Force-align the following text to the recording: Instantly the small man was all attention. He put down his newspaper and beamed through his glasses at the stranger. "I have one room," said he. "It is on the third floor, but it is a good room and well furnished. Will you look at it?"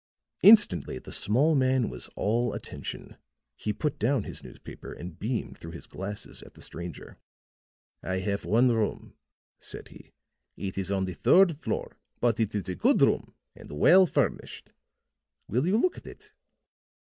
Instantly 0.41 0.97
the 0.97 1.11
small 1.11 1.53
man 1.53 1.87
was 1.87 2.09
all 2.15 2.55
attention. 2.55 3.17
He 3.55 3.71
put 3.71 3.99
down 3.99 4.23
his 4.23 4.43
newspaper 4.43 4.91
and 4.91 5.19
beamed 5.19 5.59
through 5.59 5.73
his 5.73 5.85
glasses 5.85 6.41
at 6.41 6.55
the 6.55 6.61
stranger. 6.63 7.19
"I 8.01 8.15
have 8.17 8.43
one 8.43 8.67
room," 8.71 9.13
said 9.59 9.89
he. 9.89 10.11
"It 10.57 10.75
is 10.75 10.89
on 10.89 11.05
the 11.05 11.13
third 11.13 11.55
floor, 11.59 11.99
but 12.19 12.39
it 12.39 12.55
is 12.55 12.67
a 12.67 12.73
good 12.73 12.99
room 12.99 13.35
and 13.55 13.71
well 13.73 14.07
furnished. 14.07 14.71
Will 15.47 15.67
you 15.67 15.77
look 15.77 15.99
at 15.99 16.07
it?" 16.07 16.31